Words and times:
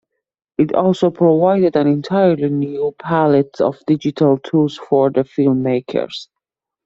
It 0.57 0.73
also 0.73 1.11
provided 1.11 1.75
an 1.75 1.85
entirely 1.85 2.49
new 2.49 2.95
palette 2.97 3.61
of 3.61 3.77
digital 3.85 4.39
tools 4.39 4.75
for 4.75 5.11
the 5.11 5.23
film-makers. 5.23 6.27